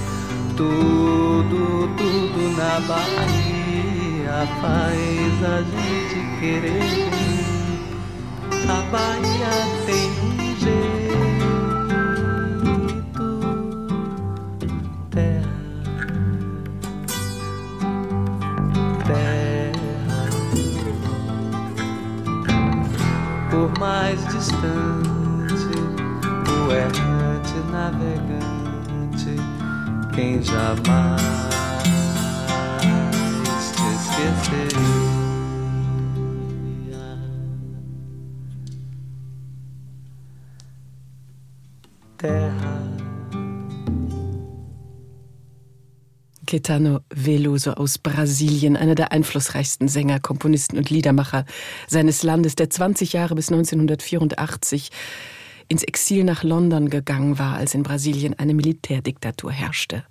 Tudo, 0.56 1.89
tudo 1.98 2.39
na 2.56 2.80
Bahia 2.88 3.43
faz 4.62 5.44
a 5.44 5.62
gente 5.62 6.40
querer. 6.40 6.82
A 8.68 8.82
Bahia 8.92 9.72
Caetano 46.54 46.99
Veloso 47.10 47.72
aus 47.72 47.97
Brasilien, 47.97 48.78
einer 48.78 48.93
der 48.93 49.12
einflussreichsten 49.12 49.88
Sänger, 49.88 50.20
Komponisten 50.20 50.78
und 50.78 50.91
Liedermacher 50.91 51.45
seines 51.88 52.22
Landes, 52.22 52.54
der 52.54 52.70
20 52.70 53.12
Jahre 53.14 53.34
bis 53.34 53.51
1984 53.51 54.91
ins 55.68 55.82
Exil 55.82 56.24
nach 56.24 56.43
London 56.43 56.91
gegangen 56.91 57.39
war, 57.39 57.56
als 57.56 57.74
in 57.74 57.82
Brasilien 57.82 58.38
eine 58.38 58.54
Militärdiktatur 58.54 59.51
herrschte. 59.51 60.04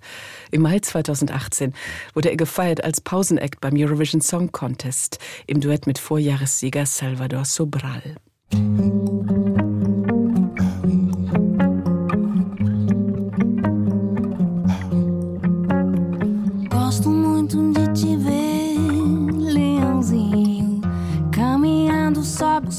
Im 0.51 0.63
Mai 0.63 0.79
2018 0.79 1.71
wurde 2.13 2.29
er 2.29 2.35
gefeiert 2.35 2.83
als 2.83 2.99
Pausenakt 2.99 3.61
beim 3.61 3.77
Eurovision 3.77 4.19
Song 4.19 4.51
Contest 4.51 5.19
im 5.47 5.61
Duett 5.61 5.87
mit 5.87 5.97
Vorjahressieger 5.97 6.85
Salvador 6.85 7.45
Sobral. 7.45 8.17
Musik 8.53 9.72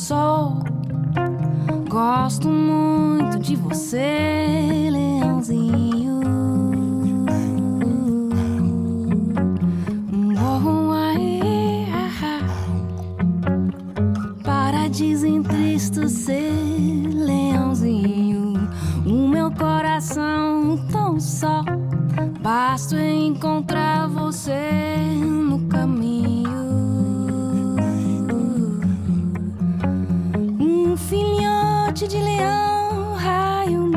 sol. 0.04 0.58
Gosto 1.88 2.48
muito 2.50 3.38
de 3.38 3.56
você, 3.56 4.90
leãozinho. 4.90 6.20
Oh, 10.36 10.92
ai, 10.92 11.40
Para 14.42 14.88
desentristecer, 14.88 16.52
leãozinho. 17.14 18.68
O 19.06 19.28
meu 19.28 19.50
coração 19.52 20.76
tão 20.92 21.18
só. 21.18 21.64
Basta 22.42 23.00
encontrar 23.00 24.06
você 24.08 24.60
no 25.22 25.60
de 31.94 32.18
leão, 32.18 33.14
raio 33.14 33.93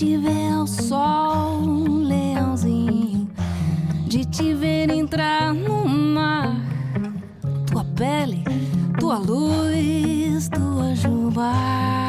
te 0.00 0.16
ver 0.16 0.52
ao 0.52 0.66
sol, 0.66 2.02
leãozinho, 2.04 3.28
de 4.06 4.24
te 4.24 4.54
ver 4.54 4.90
entrar 4.90 5.52
no 5.52 5.86
mar, 5.86 6.56
tua 7.66 7.84
pele, 7.94 8.42
tua 8.98 9.18
luz, 9.18 10.48
tua 10.48 10.94
juba. 10.94 11.99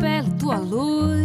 Pele, 0.00 0.28
tua 0.38 0.58
luz, 0.58 1.15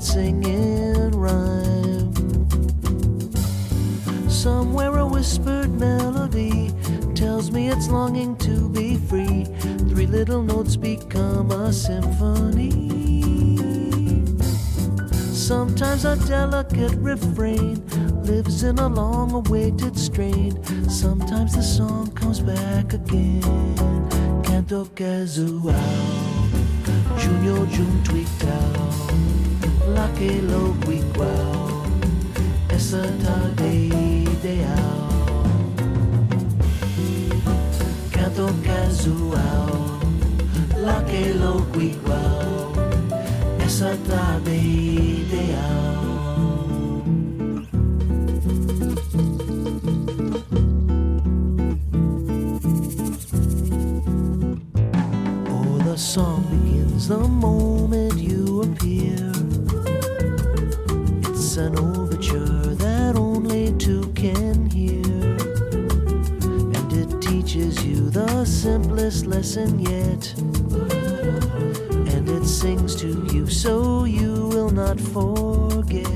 could 0.00 0.06
sing 0.06 0.42
in 0.44 1.10
rhyme. 1.10 2.12
Somewhere 4.28 4.98
a 4.98 5.06
whispered 5.06 5.70
melody 5.78 6.72
tells 7.14 7.50
me 7.50 7.68
it's 7.68 7.88
longing 7.88 8.36
to 8.36 8.68
be 8.70 8.96
free. 8.96 9.44
Three 9.90 10.06
little 10.06 10.42
notes 10.42 10.76
become 10.76 11.50
a 11.50 11.72
symphony. 11.72 12.88
Sometimes 15.32 16.04
a 16.04 16.16
delicate 16.26 16.94
refrain 16.94 17.84
lives 18.22 18.62
in 18.62 18.78
a 18.78 18.88
long 18.88 19.32
awaited 19.32 19.98
strain. 19.98 20.29
Essa 43.70 43.96
tarde 44.08 44.50
ideal. 44.50 45.60
Oh, 55.48 55.78
the 55.84 55.96
song 55.96 56.42
begins 56.50 57.06
the 57.06 57.18
moment 57.18 58.18
you 58.18 58.62
appear. 58.62 59.30
It's 61.30 61.56
an 61.56 61.78
overture 61.78 62.74
that 62.74 63.14
only 63.16 63.72
two 63.78 64.12
can 64.14 64.68
hear. 64.68 65.04
And 66.76 66.92
it 66.92 67.22
teaches 67.22 67.84
you 67.84 68.10
the 68.10 68.44
simplest 68.44 69.26
lesson 69.26 69.78
yet. 69.78 69.99
So 73.60 74.06
you 74.06 74.48
will 74.48 74.70
not 74.70 74.98
forget. 74.98 76.06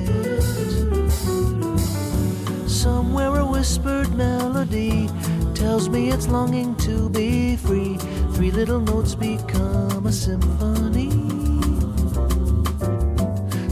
Somewhere 2.66 3.40
a 3.40 3.44
whispered 3.44 4.14
melody 4.14 5.10
tells 5.54 5.90
me 5.90 6.08
it's 6.08 6.26
longing 6.26 6.74
to 6.76 7.10
be 7.10 7.56
free. 7.56 7.98
Three 8.32 8.50
little 8.50 8.80
notes 8.80 9.14
become 9.14 10.06
a 10.06 10.12
symphony. 10.12 11.10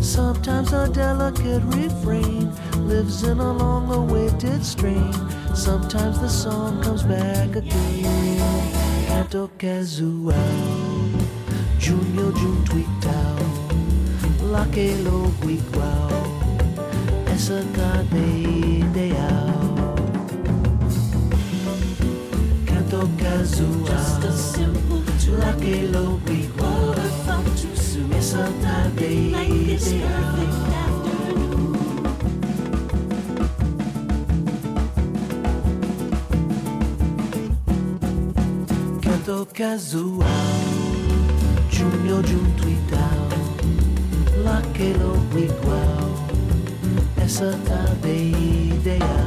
Sometimes 0.02 0.74
a 0.74 0.90
delicate 0.92 1.62
refrain 1.64 2.52
lives 2.86 3.22
in 3.22 3.38
a 3.38 3.52
long 3.54 3.90
awaited 3.90 4.62
strain. 4.66 5.14
Sometimes 5.54 6.20
the 6.20 6.28
song 6.28 6.82
comes 6.82 7.04
back 7.04 7.56
again. 7.56 8.38
Canto 9.06 9.50
June 12.32 12.64
tweaked 12.66 12.88
out. 12.88 13.01
La 14.52 14.66
que 14.66 14.94
lo 15.02 15.32
igual, 15.48 16.10
essa 17.34 17.62
tarde 17.74 18.20
ideal. 18.80 19.94
Canto 22.66 23.08
casual, 23.16 24.20
La 25.38 25.56
que 25.56 25.88
lo 25.88 26.20
igual, 26.30 26.94
essa 28.18 28.46
tarde 28.60 29.14
ideal. 29.14 29.80
Canto 39.00 39.48
casual, 39.54 40.26
Junior 41.70 42.22
junto 42.26 42.51
nossa 47.42 47.58
cadeia 47.66 48.36
ideal. 48.74 49.21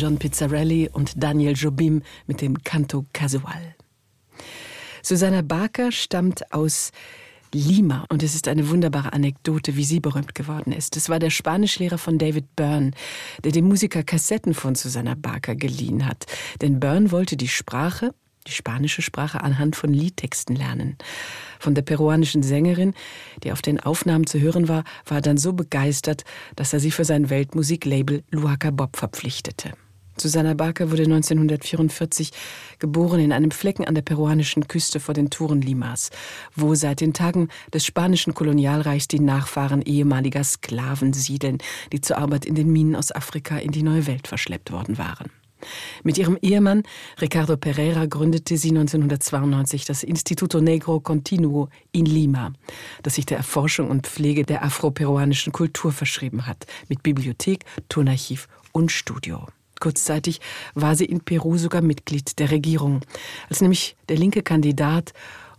John 0.00 0.16
Pizzarelli 0.16 0.88
und 0.90 1.22
Daniel 1.22 1.52
Jobim 1.54 2.02
mit 2.26 2.40
dem 2.40 2.62
Canto 2.64 3.04
Casual. 3.12 3.74
Susanna 5.02 5.42
Barker 5.42 5.92
stammt 5.92 6.54
aus 6.54 6.90
Lima 7.52 8.06
und 8.08 8.22
es 8.22 8.34
ist 8.34 8.48
eine 8.48 8.70
wunderbare 8.70 9.12
Anekdote, 9.12 9.76
wie 9.76 9.84
sie 9.84 10.00
berühmt 10.00 10.34
geworden 10.34 10.72
ist. 10.72 10.96
Es 10.96 11.10
war 11.10 11.18
der 11.18 11.28
Spanischlehrer 11.28 11.98
von 11.98 12.16
David 12.16 12.56
Byrne, 12.56 12.92
der 13.44 13.52
dem 13.52 13.66
Musiker 13.66 14.02
Kassetten 14.02 14.54
von 14.54 14.74
Susanna 14.74 15.16
Barker 15.16 15.54
geliehen 15.54 16.06
hat. 16.06 16.24
Denn 16.62 16.80
Byrne 16.80 17.10
wollte 17.10 17.36
die 17.36 17.48
Sprache, 17.48 18.14
die 18.46 18.52
spanische 18.52 19.02
Sprache 19.02 19.42
anhand 19.42 19.76
von 19.76 19.92
Liedtexten 19.92 20.56
lernen. 20.56 20.96
Von 21.58 21.74
der 21.74 21.82
peruanischen 21.82 22.42
Sängerin, 22.42 22.94
die 23.44 23.52
auf 23.52 23.60
den 23.60 23.78
Aufnahmen 23.78 24.26
zu 24.26 24.40
hören 24.40 24.66
war, 24.66 24.84
war 25.04 25.18
er 25.18 25.22
dann 25.22 25.36
so 25.36 25.52
begeistert, 25.52 26.24
dass 26.56 26.72
er 26.72 26.80
sie 26.80 26.90
für 26.90 27.04
sein 27.04 27.28
Weltmusiklabel 27.28 28.24
Luaca 28.30 28.70
Bob 28.70 28.96
verpflichtete. 28.96 29.72
Susanna 30.20 30.54
Barker 30.54 30.90
wurde 30.90 31.04
1944 31.04 32.30
geboren 32.78 33.20
in 33.20 33.32
einem 33.32 33.50
Flecken 33.50 33.86
an 33.86 33.94
der 33.94 34.02
peruanischen 34.02 34.68
Küste 34.68 35.00
vor 35.00 35.14
den 35.14 35.30
Touren 35.30 35.62
Limas, 35.62 36.10
wo 36.54 36.74
seit 36.74 37.00
den 37.00 37.14
Tagen 37.14 37.48
des 37.72 37.86
spanischen 37.86 38.34
Kolonialreichs 38.34 39.08
die 39.08 39.20
Nachfahren 39.20 39.82
ehemaliger 39.82 40.44
Sklaven 40.44 41.12
siedeln, 41.12 41.58
die 41.92 42.00
zur 42.00 42.18
Arbeit 42.18 42.44
in 42.44 42.54
den 42.54 42.70
Minen 42.70 42.96
aus 42.96 43.12
Afrika 43.12 43.58
in 43.58 43.72
die 43.72 43.82
neue 43.82 44.06
Welt 44.06 44.28
verschleppt 44.28 44.72
worden 44.72 44.98
waren. 44.98 45.30
Mit 46.02 46.18
ihrem 46.18 46.38
Ehemann 46.40 46.82
Ricardo 47.20 47.56
Pereira 47.56 48.06
gründete 48.06 48.56
sie 48.56 48.70
1992 48.70 49.84
das 49.84 50.02
Instituto 50.02 50.60
Negro 50.60 51.00
Continuo 51.00 51.68
in 51.92 52.06
Lima, 52.06 52.52
das 53.02 53.16
sich 53.16 53.26
der 53.26 53.38
Erforschung 53.38 53.90
und 53.90 54.06
Pflege 54.06 54.44
der 54.44 54.64
afroperuanischen 54.64 55.52
Kultur 55.52 55.92
verschrieben 55.92 56.46
hat, 56.46 56.66
mit 56.88 57.02
Bibliothek, 57.02 57.64
Tonarchiv 57.88 58.48
und 58.72 58.90
Studio. 58.90 59.46
Kurzzeitig 59.80 60.40
war 60.74 60.94
sie 60.94 61.06
in 61.06 61.20
Peru 61.20 61.56
sogar 61.56 61.80
Mitglied 61.82 62.38
der 62.38 62.50
Regierung, 62.50 63.00
als 63.48 63.60
nämlich 63.60 63.96
der 64.08 64.16
linke 64.16 64.42
Kandidat 64.42 65.12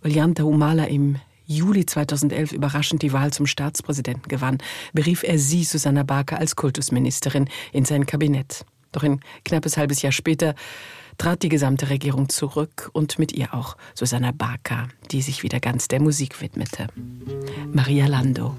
Ollanta 0.04 0.44
Humala 0.44 0.86
im 0.86 1.18
Juli 1.46 1.86
2011 1.86 2.54
überraschend 2.54 3.02
die 3.02 3.12
Wahl 3.12 3.34
zum 3.34 3.46
Staatspräsidenten 3.46 4.30
gewann, 4.30 4.60
berief 4.94 5.24
er 5.24 5.38
sie, 5.38 5.64
Susanna 5.64 6.04
Barker, 6.04 6.38
als 6.38 6.56
Kultusministerin 6.56 7.50
in 7.74 7.84
sein 7.84 8.06
Kabinett. 8.06 8.66
Doch 8.94 9.04
ein 9.04 9.20
knappes 9.44 9.76
halbes 9.76 10.02
Jahr 10.02 10.14
später 10.14 10.56
trat 11.18 11.44
die 11.44 11.50
gesamte 11.50 11.90
Regierung 11.90 12.30
zurück 12.30 12.90
und 12.94 13.20
mit 13.20 13.34
ihr 13.34 13.54
auch 13.54 13.76
Susanna 13.94 14.32
Barker, 14.32 14.88
die 15.12 15.22
sich 15.22 15.44
wieder 15.44 15.60
ganz 15.60 15.88
der 15.88 16.02
Musik 16.02 16.42
widmete. 16.42 16.88
Maria 17.74 18.08
Lando. 18.08 18.56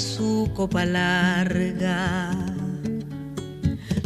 Su 0.00 0.50
copa 0.54 0.84
larga. 0.84 2.30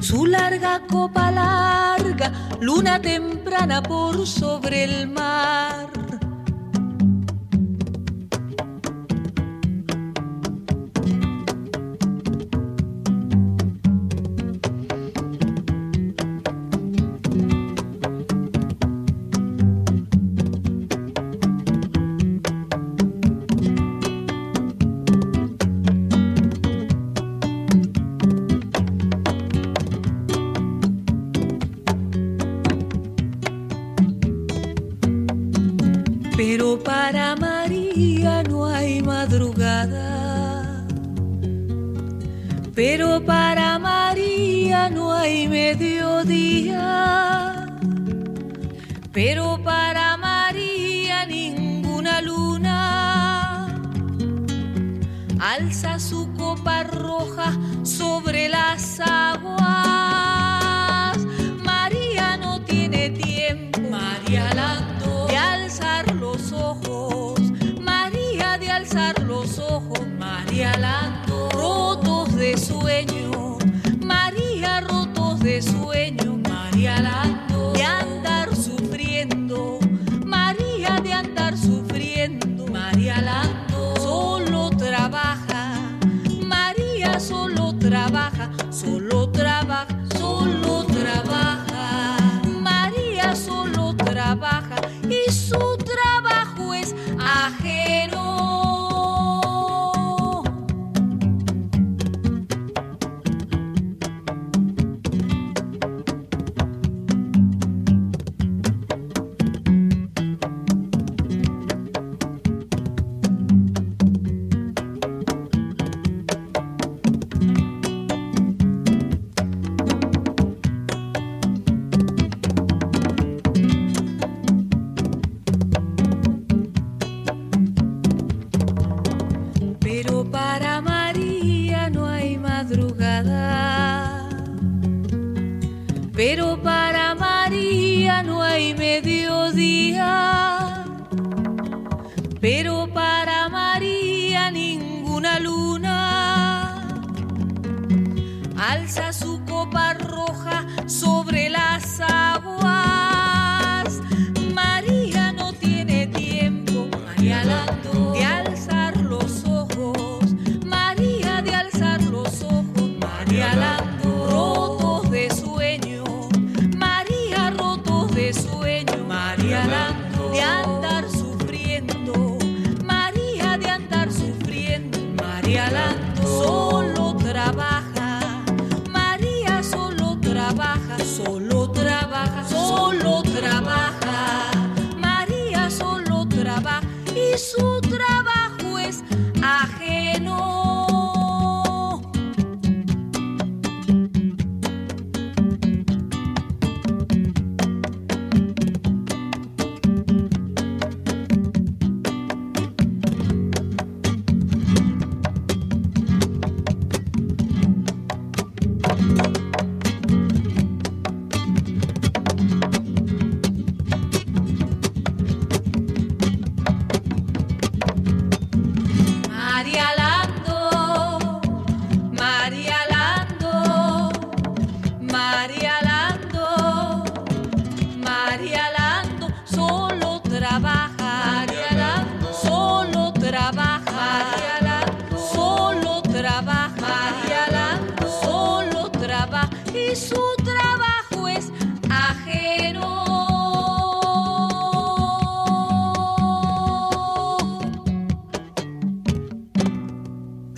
Su 0.00 0.26
larga 0.26 0.82
copa 0.90 1.30
larga, 1.30 2.32
luna 2.60 3.00
temprana 3.00 3.82
por 3.82 4.26
sobre 4.26 4.84
el 4.84 5.08
mar 5.08 6.03
la 58.48 58.73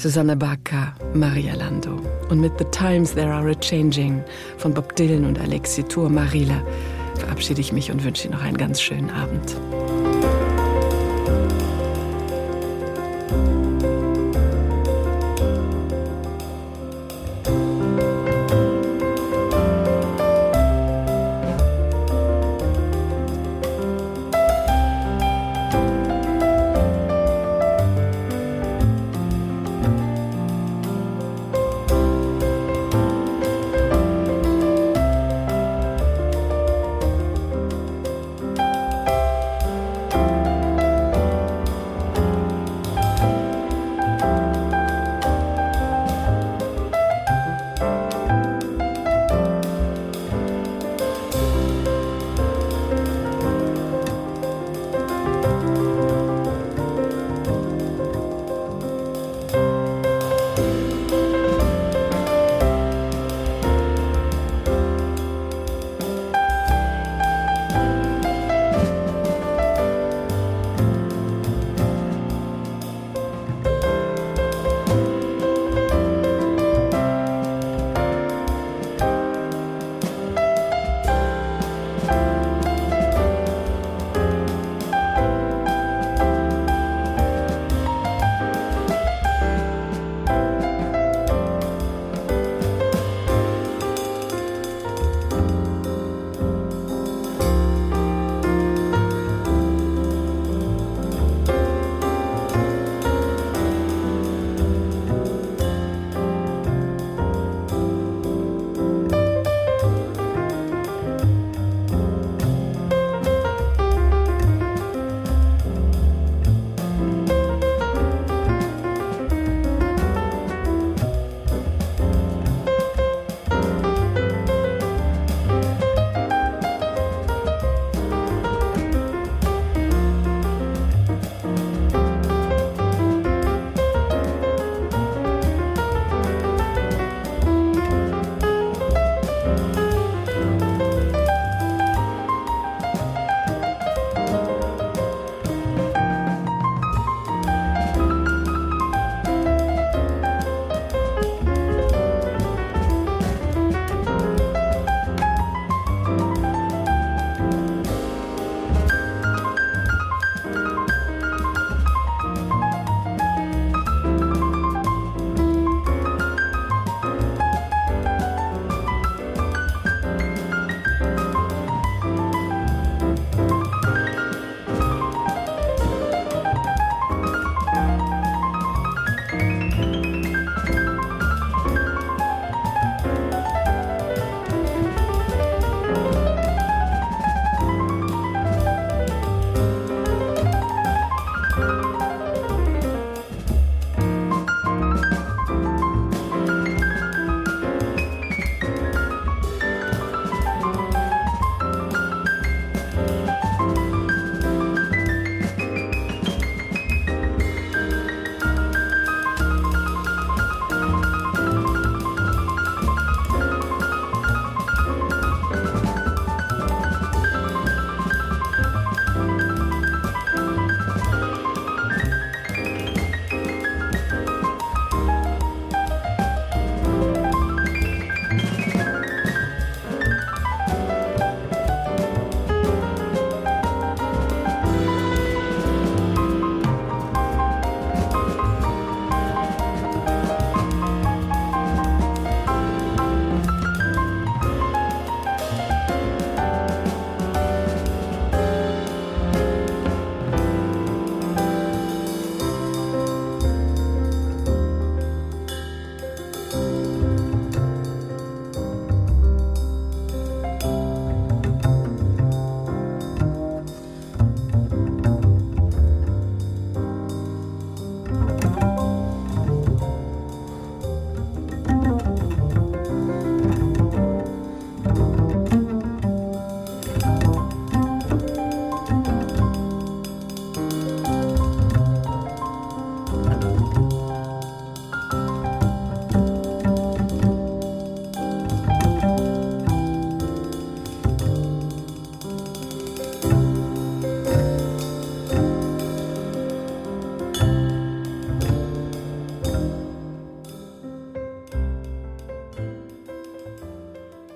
Susanne 0.06 0.36
Barker, 0.36 0.94
Maria 1.14 1.56
Lando. 1.56 2.00
Und 2.30 2.40
mit 2.40 2.52
The 2.58 2.64
Times 2.66 3.12
There 3.12 3.32
Are 3.32 3.50
a 3.50 3.54
Changing 3.56 4.22
von 4.56 4.72
Bob 4.72 4.94
Dylan 4.94 5.24
und 5.24 5.36
Alexi 5.40 5.82
Tour 5.82 6.08
Marila 6.08 6.62
verabschiede 7.18 7.60
ich 7.60 7.72
mich 7.72 7.90
und 7.90 8.04
wünsche 8.04 8.28
Ihnen 8.28 8.34
noch 8.34 8.44
einen 8.44 8.56
ganz 8.56 8.80
schönen 8.80 9.10
Abend. 9.10 9.56